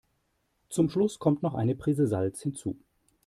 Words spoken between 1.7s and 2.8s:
Prise Salz hinzu.